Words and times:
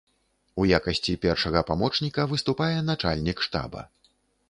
У 0.63 0.65
якасці 0.77 1.13
першага 1.27 1.63
памочніка 1.69 2.27
выступае 2.35 2.73
начальнік 2.91 3.37
штаба. 3.51 3.89